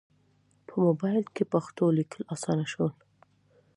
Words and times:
په 0.67 0.73
موبایل 0.85 1.23
کې 1.35 1.43
پښتو 1.53 1.85
لیکل 1.97 2.21
اسانه 2.33 2.65
شوي. 2.71 2.89